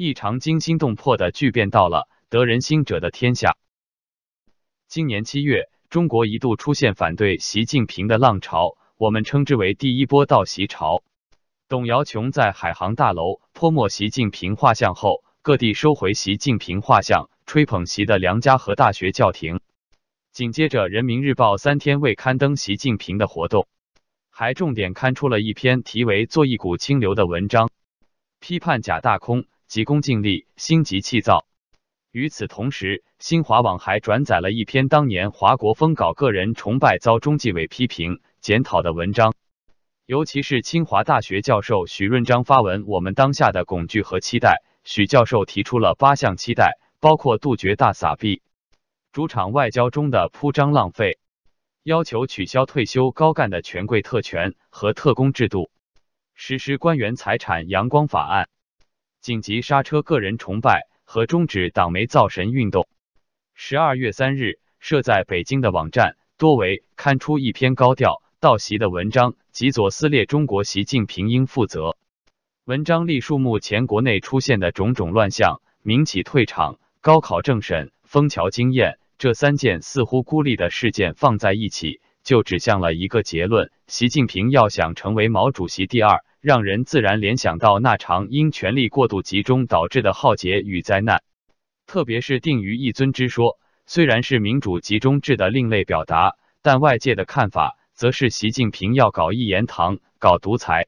[0.00, 3.58] 异常惊心动魄的巨变到了，得人心者的天下。
[4.88, 11.02] 今年七月，中国一度出现反对习近平的浪潮，我们称之为第一波倒习潮。
[11.68, 19.60] 董瑶琼在海航大楼泼墨习近平画像后，各地收回习近平画像，吹捧习的梁家河大学叫停。
[20.32, 23.68] 紧接着，《人民日报》三天未刊登习近平的活动，
[24.30, 27.68] 还重点刊出了一篇题为《做一股清流》的文章，
[28.38, 29.44] 批判假大空。
[29.70, 31.46] 急功近利，心急气躁。
[32.10, 39.32] 与此同时，新华网还转载了一篇当年华国锋搞个人崇拜遭中纪委批评检讨的文章。
[40.06, 48.42] 尤其是清华大学教授许润章发文：“我们当下的恐惧和期待。”许教授提出了八项期待，包括杜绝大撒币、
[49.12, 51.20] 主场外交中的铺张浪费，
[51.84, 55.70] 要求取消退休高干的权贵特权和特工制度，
[56.34, 58.48] 实施官员财产阳光法案。
[59.20, 62.88] 紧急刹车个人崇拜和终止党媒造神运动。
[63.54, 71.98] 十二月三日，设在北京的网站多维刊出一篇高调道席的文章，极左撕裂中国，习近平应负责。
[72.64, 86.24] 文章历述目前国内出现的种种乱象：民企退场、高考政审、枫桥经验这三件似乎孤立的事件放在一起，就指向了一个结论：习近平要想成为毛主席第二。
[86.40, 91.22] 让人自然联想到那场因权力过度集中导致的浩劫与灾难，
[91.86, 100.86] 特别是定于一尊之说，虽然是民主集中制的另类表达，但外界的看法则是习近平要搞一言堂、搞独裁，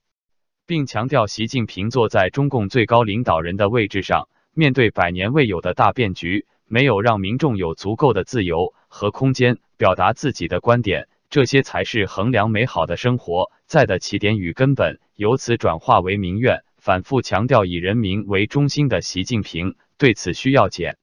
[0.67, 11.09] 并强调习近平坐在中共最高领导人的位置上，面对百年未有的大变局，没有让民众有足够的自由和空间表达自己的观点。
[11.33, 16.63] 这些才是衡量美好的生活在的起点与根本，由此转化为民怨。
[16.77, 20.99] 反复强调以人民为中心的习近平对此需要检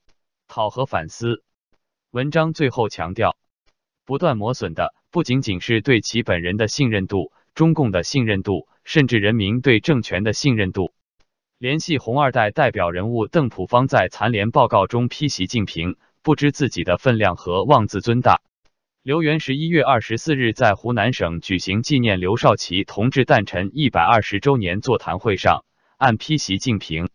[0.48, 1.42] 讨和反思。
[2.12, 3.38] 文章最后强调，
[4.06, 10.94] 不断磨损的不仅仅是对其本人的信任度、中共的信任度，甚至人民对政权的信任度。
[11.58, 18.42] 联系红二代代表人物邓朴方在残联报告中批习近平不知自己的分量和妄自尊大。
[19.02, 25.64] 刘源十一月二十四日在湖南省举行纪念刘少奇同志诞辰一百二十周年座谈会上，
[25.96, 27.10] 按批习近平。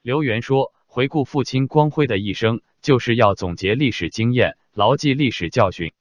[0.00, 5.92] 刘源说：“回顾父亲光辉的一生，就是要总结历史经验，牢记历史教训。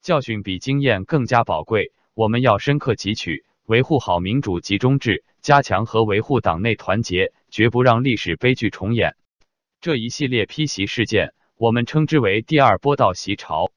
[0.00, 9.16] 教训比经验更加宝贵，我们要深刻汲取，维护好民主集中制，加强和维护党内团结，绝不让历史悲剧重演。”
[9.82, 13.72] 这一系列批习事件，我们称之为第二波倒习潮。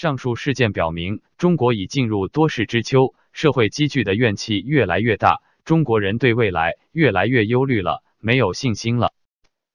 [0.00, 9.12] 上述事件表明，中国已进入多事之秋，社会积聚的怨气越来越大，中国人对未来越来越忧虑了，没有信心了。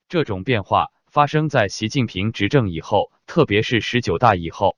[0.07, 4.77] 这种变化发生在习近平执政以后，特别是十九大以后。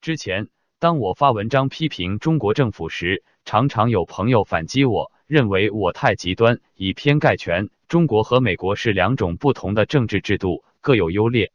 [0.00, 0.48] 之前，
[0.78, 7.68] 当我发文章批评中国政府时，常常有朋友反击我，认为我太极端，以偏概全。
[7.86, 11.52] 中国和美国是两种不同的政治制度，各有优劣。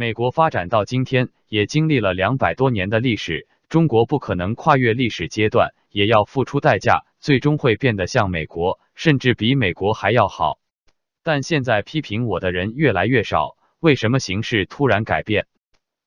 [0.00, 3.48] 美国发展到今天，也经历了两百多年的历史。
[3.68, 10.60] 中国不可能跨越历史阶段，也要付出代价，最终会变得像美国，甚至比美国还要好。
[11.24, 15.48] 但现在批评我的人越来越少，为什么形势突然改变？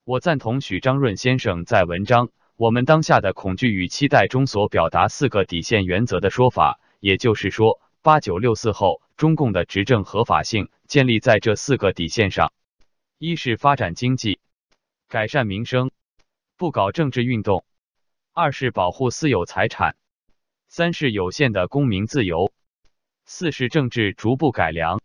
[0.06, 12.54] 我赞同许章润先生在文章《我们当下的恐惧与期待》中所表达四个底线原则的说法，也就是说，八九六四后，中共的执政合法性建立在这四个底线上。
[13.24, 14.40] 一是发展经济、
[15.08, 15.92] 改善民生，
[16.58, 17.64] 不搞政治运动；
[18.34, 19.92] 二是保护私有财产；
[20.68, 22.52] 三是有限的公民自由；
[23.24, 25.04] 四是政治逐步改良。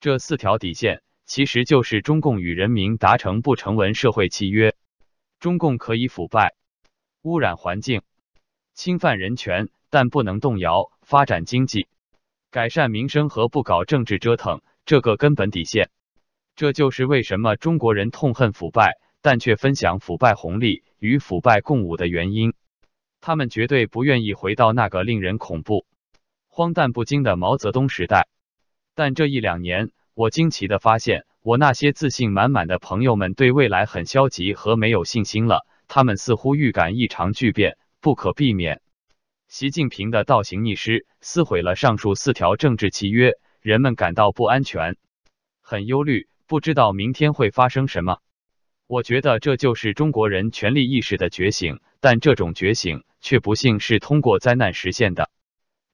[0.00, 4.74] 这四条底线其实就是中共与人民达成不成文社会契约。
[5.38, 6.54] 中共可以腐败、
[7.20, 8.00] 污染环境、
[8.72, 11.86] 侵犯人权，但不能动摇发展经济、
[12.50, 15.90] 改善民生和不搞政治折腾这个根本底线。
[16.54, 22.54] 这就是为什么中国人痛恨腐败，但却分享腐败红利，与腐败共舞的原因。
[23.20, 25.86] 他们绝对不愿意回到那个令人恐怖、
[26.48, 28.28] 荒诞不经的毛泽东时代。
[28.94, 35.66] 但这一两年，我惊奇的发现，我那些自信满满的朋友们对未来很消极和没有信心了。
[35.88, 38.82] 他们似乎预感异常巨变不可避免。
[39.48, 44.96] 习近平的倒行逆施撕毁了上述四条政治契约，人们感到不安全，
[45.60, 46.28] 很忧虑。
[46.52, 48.18] 不知道明天会发生什么，
[48.86, 55.30] 我觉得这就是中国人权力意识的觉醒，但这种觉醒却不幸是通过灾难实现的。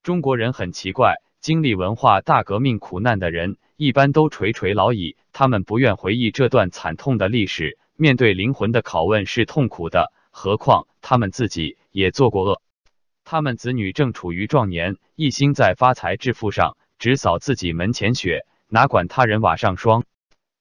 [0.03, 7.79] 中国人很奇怪，经历文化大革命苦难的人一般都垂垂老矣，他们不愿回忆这段惨痛的历史。
[7.95, 12.61] 面对灵魂的拷问是痛苦的，何况他们自己也做过恶。
[13.25, 20.03] 他们子女正处于壮年，一心在发财致富上，只扫自己门前雪，哪管他人瓦上霜。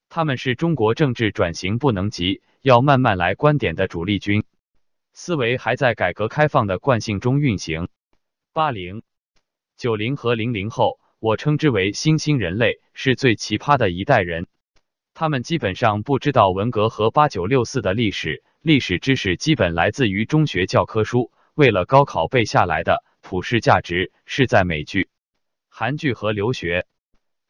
[0.08, 4.44] 他们是中国政治转型不能急，要慢慢来观点的主力军，
[5.12, 7.88] 思维还在改革开放的惯性中运行。
[8.52, 9.02] 八零、
[9.76, 14.46] 九零和零零后，我称之为新兴人类，是最奇葩的一代人。
[15.14, 23.04] 他们基本上不知道文革和八九六四的历史，历史知识基本来自于中学教科书，为了高考背下来的。
[23.20, 25.08] 普世价值是在美剧、
[25.68, 26.86] 韩剧和留学、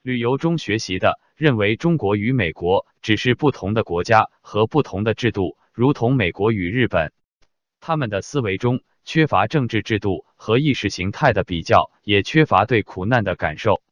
[0.03, 1.21] 旅游中学习的。
[1.39, 7.13] 认为中国与美国只是不同的国家和不同的制度，如同美国与日本。
[7.79, 13.83] 他们的思维中缺乏政治制度和意识形态的比较，也缺乏对苦难的感受。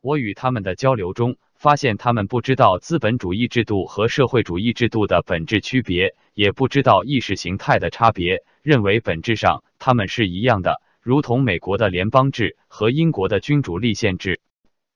[0.00, 14.40] 我与他们的交流中发现，他们不知道资本主义制度和社会主义制度的本质区别，也不知道意识形态的差别，认为本质上他们是一样的，如同美国的联邦制和英国的君主立宪制。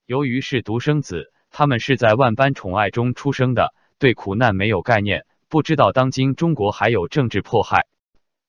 [0.09, 1.31] 由于是独生子。
[1.51, 7.87] 他们是在万般宠爱中出生的，对苦难没有概念，不知道当今中国还有政治迫害、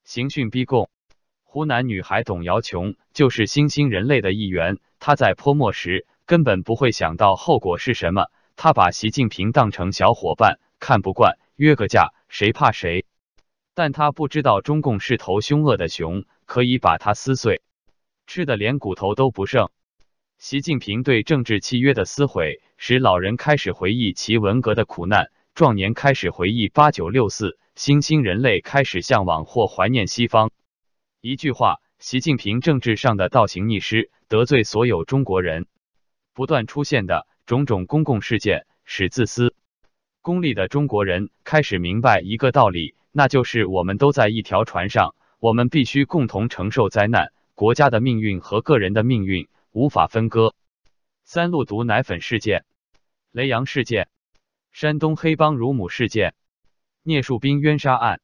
[0.06, 0.90] 刑讯逼供。
[1.44, 13.06] 湖南女孩董瑶琼就是新兴人类的一员，她在泼墨时根本不会想到后果是什么，她把习近平当成小伙伴，看不惯约个架，谁怕谁？
[13.74, 17.62] 但她不知道中共是头凶恶的熊，可以把它撕碎，
[18.28, 19.70] 吃的连骨头都不剩。
[20.40, 30.50] 习近平对政治契约的撕毁，使老人开始回忆其文革的苦难，壮年开始回忆八九六四，新兴人类开始向往或怀念西方。
[31.20, 35.66] 一句话，习近平政治上的倒行逆施，得罪所有中国人。
[36.34, 39.54] 不断出现的种种公共事件，使自私、
[40.22, 49.50] 功利的中国人开始明白一个道理，那就是我们都在一条船上，我们必须共同承受灾难，国家的命运和个人的命运。
[49.80, 50.54] 无法分割。
[51.24, 52.66] 三鹿毒奶粉事件、
[53.32, 54.10] 雷洋事件、
[54.74, 56.36] 山东黑帮乳母事件、
[57.02, 58.20] 聂树斌冤杀案、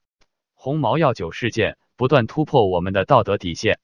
[0.54, 3.80] 红毛药酒事件，不断突破我们的道德底线。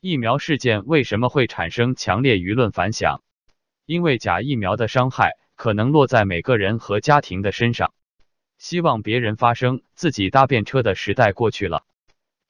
[0.00, 3.22] 疫苗事件为什么会产生强烈舆论反响？
[3.84, 7.92] 因为假疫苗的伤害可能落在每个人和家庭的身上。
[8.56, 11.84] 希望别人发声，自己搭便车的时代过去了。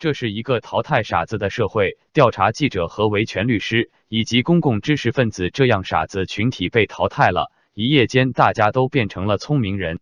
[0.02, 1.96] 这是一个淘汰傻子的社会。
[2.12, 10.00] 调查记者和维权律师以及公共知识分子这样傻子群体被淘汰了，一夜间大家都变成了聪明人。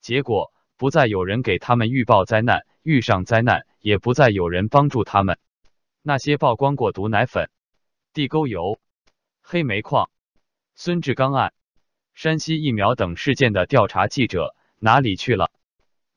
[0.00, 5.36] 结果不再有人给他们预报灾难，遇上灾难也不再有人帮助他们。
[6.00, 7.50] 那些曝光过毒奶粉、
[8.12, 8.78] 地沟油、
[9.42, 10.10] 黑煤矿、
[10.76, 11.52] 孙志刚案、
[12.14, 15.50] 山西疫苗等事件的调查记者哪里去了？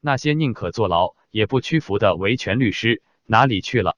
[0.02, 3.02] 那些宁可坐牢也不屈服的维权律师？
[3.30, 3.98] 哪里去了？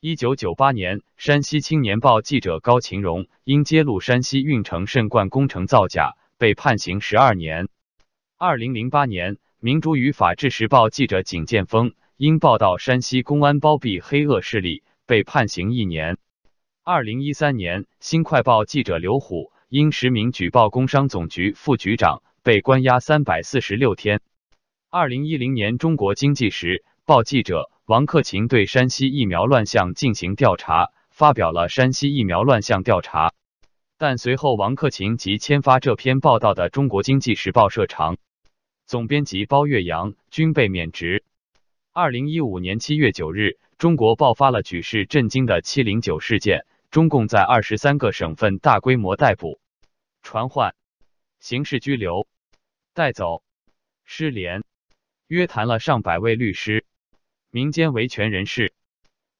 [0.00, 7.68] 一九九八年，山西青年报记者高琴荣因揭露山西运城渗灌工程造假，被判刑十二年。
[8.38, 16.16] 二零零八年，明珠与法制时报记者景建峰因报道山西公安包庇黑恶势力，被判刑一年。
[16.82, 24.22] 二零一三年，新快报记者刘虎因实名举报工商总局副局长，被关押三百四十六天。
[24.88, 27.70] 二零一零年，中国经济时报记者。
[27.86, 33.28] 王克勤对山西疫苗乱象进行调查，发表了《山西疫苗乱象调查》，
[33.98, 38.16] 但随后王克勤及签发这篇报道的中国经济时报社长
[38.86, 41.24] 总编辑包岳阳均被免职。
[41.92, 49.60] 二零一五年七月九日，中国爆发了举世震惊的七零九事件，中共在二十三个省份大规模逮捕、
[50.22, 50.74] 传唤、
[51.38, 52.26] 刑事拘留、
[52.94, 53.42] 带走、
[54.06, 54.64] 失联，
[55.26, 56.86] 约谈了上百位律师。
[57.54, 58.72] 民间维权人士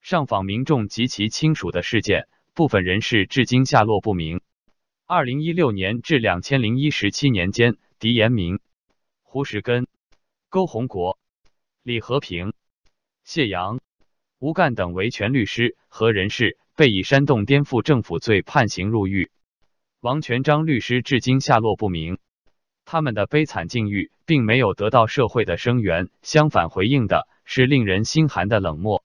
[0.00, 4.40] 上访民众及其亲属的事件，部分人士至今下落不明。
[5.04, 8.60] 二零一六年至两千零一十七年间，狄延明、
[9.24, 9.88] 胡石根、
[10.48, 11.18] 勾洪国、
[11.82, 12.52] 李和平、
[13.24, 13.80] 谢阳、
[14.38, 19.32] 吴干等维权律师和人士被以煽动颠覆政府罪判刑入狱。
[19.98, 22.18] 王全章律师至今下落不明。
[22.84, 27.26] 他们的悲惨境遇并没有得到社会的声援，相反，回应的。
[27.44, 29.04] 是令人心寒的冷漠。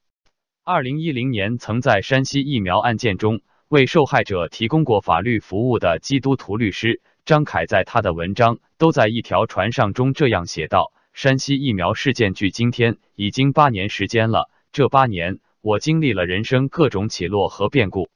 [0.63, 18.09] 二零一零年，曾在山西疫苗案件中为受害者提供过法律服务的基督徒律师张凯，在他的文章《都在一条船上》中这样写道：“山西疫苗事件距今天已经八年时间了，这八年我经历了人生各种起落和变故，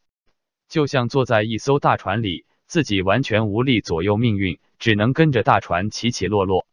[0.67, 6.65] 就像坐在一艘大船里。”自己完全无力左右命运，只能跟着大船起起落落。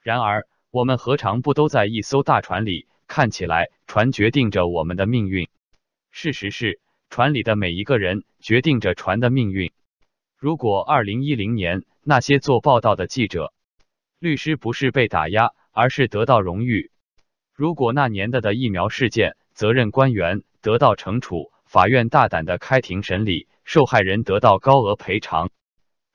[0.00, 2.88] 然而，我们何尝不都在一艘大船里？
[3.06, 5.48] 看起来，船决定着我们的命运。
[6.10, 9.70] 事实是，船里的每一个人决定着船的命运。
[10.36, 13.52] 如果二零一零年那些做报道的记者、
[14.18, 16.90] 律师不是被打压，而是得到荣誉；
[17.54, 25.50] 如果那年的的疫苗事件，责任官员得到惩处，法院大胆的开庭审理，受害人得到高额赔偿；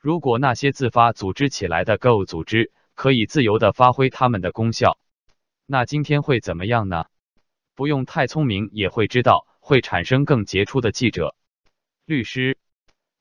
[0.01, 4.99] 如果那些自发组织起来的 Go 组织可以自由的发挥他们的功效，
[5.65, 7.05] 那今天会怎么样呢？
[7.73, 11.33] 不用太聪明也会知道，会产生更杰出的记者、
[12.03, 12.57] 律师、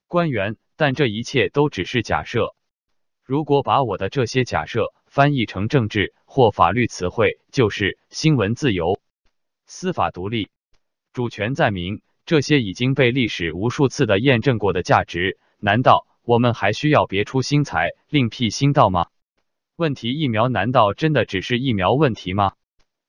[0.05, 0.57] 官员。
[0.75, 2.55] 但这一切都只是假设。
[3.23, 8.99] 如果把我的这些假设翻译成政治或法律词汇，就是新闻自由、
[9.65, 10.49] 司法独立、
[11.13, 19.07] 主权在民这些已经被历史无数次的验证过的价值，难道我们还需要别出心裁，另辟新道吗？
[19.79, 22.51] 问题疫苗难道真的只是疫苗问题吗？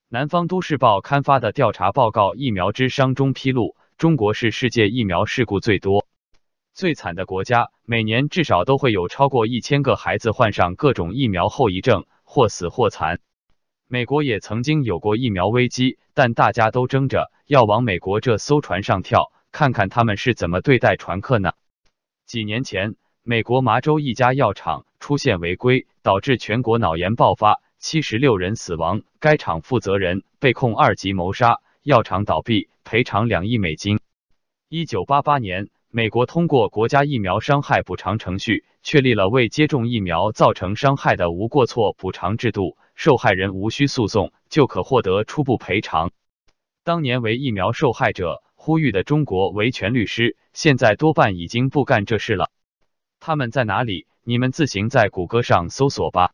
[0.07, 6.07] 南方都市报刊发的调查报告《疫苗之殇》中披露，中国是世界疫苗事故最多。
[6.73, 13.19] 最惨的国家，每年至少都会有超过一千个孩子患上各种疫苗后遗症，或死或残。
[13.89, 21.51] 美国也曾经有过疫苗危机，但大家都争着要往美国这艘船上跳，看看他们是怎么对待船客呢？
[22.25, 33.99] 几年前，美国麻州一家药厂出现违规，导致全国脑炎爆发，七十六人死亡，该厂负责人被控二级谋杀，药厂倒闭，赔偿两亿美金。
[34.69, 35.67] 一九八八年。
[35.89, 46.13] 美国通过国家疫苗伤害补偿程序，确立了未接种疫苗造成伤害的无过错补偿制度，受害人无需诉讼就可获得初步赔偿。
[46.85, 52.49] 当年为疫苗受害者呼吁的中国维权律师，现在多半已经不干这事了。
[53.19, 54.07] 他们在哪里？
[54.23, 56.31] 你们自行在谷歌上搜索吧。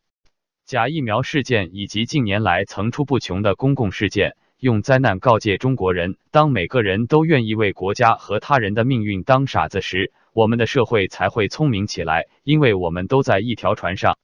[0.65, 4.36] 假疫苗事件以及近年来层出不穷的公共事件。
[4.60, 14.17] 用灾难告诫中国人：当每个人都愿意为国家和他人的命运当傻子时，我们的社会才会聪明起来，因为我们都在一条船上。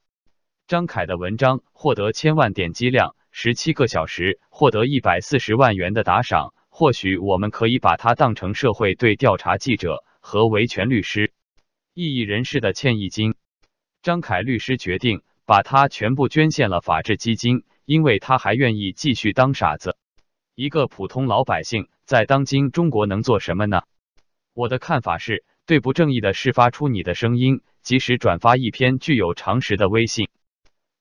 [0.68, 6.56] 张凯的文章获得千万点击量，十七个小时获得一百四十万元的打赏。
[6.68, 11.32] 或许我们可以把它当成社会对调查记者和维权律师、
[11.94, 13.36] 异议人士的歉意金。
[14.04, 19.96] 张凯律师决定把他全部捐献了法治基金，因为他还愿意继续当傻子。
[20.56, 23.84] 一个普通老百姓在当今中国能做什么呢？
[24.54, 30.28] 我的看法是，对不正义的事发出你的声音，及时转发一篇具有常识的微信、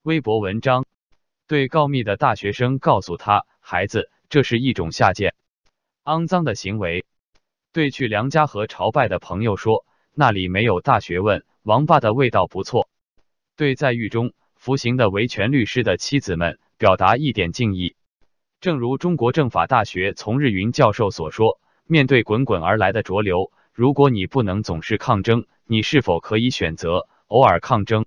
[0.03, 0.87] 微博文章。
[1.49, 5.35] 对告密的大学生告诉他，孩子，这是一种下贱、
[6.05, 7.05] 肮脏的行为。
[7.73, 12.89] 对去梁家河朝拜的朋友说，那里没有大学问，王八的味道不错。
[13.57, 17.95] 对在狱中服刑的维权律师的妻子们，表达一点敬意。
[18.61, 28.07] 正如中国政法大学丛日云教授所说，面对滚滚而来的浊流，如果你不能总是抗争，你是否可以选择偶尔抗争？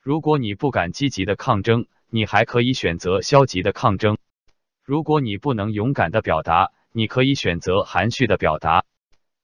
[0.00, 4.18] 如果你不敢积极的抗争，你还可以选择消极的抗争。
[4.84, 8.84] 如果你不能勇敢的表达，你可以选择含蓄的表达。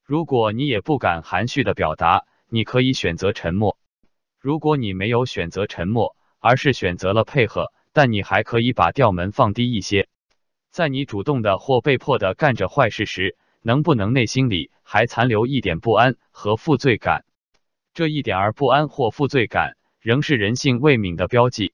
[0.05, 3.79] 如果你也不敢含蓄的表达，你可以选择沉默。
[4.41, 10.09] 如果你没有选择沉默，而是选择了配合，但你还可以把调门放低一些。
[10.71, 17.25] 在你主动的或被迫的干着坏事时，能不能内心里还残留一点不安和负罪感？
[17.95, 21.73] 这一点儿不安或负罪感，仍是人性未泯的标记。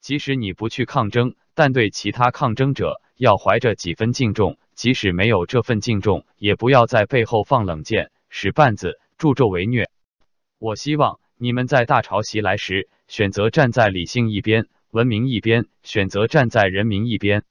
[0.00, 9.90] 即使你不去抗争，但对其他抗争者要怀着几分敬重；即使没有这份敬重，也不要在背后放冷箭、使绊子、助纣为虐。
[10.62, 17.42] 我希望你们在大潮袭来时，选择站在理性一边、文明一边，选择站在人民一边。